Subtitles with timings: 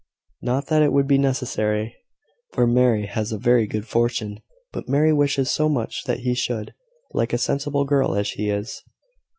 [0.41, 1.95] Not that it would be necessary,
[2.53, 4.39] for Mary has a very good fortune.
[4.71, 6.73] But Mary wishes so much that he should
[7.13, 8.81] like a sensible girl as she is."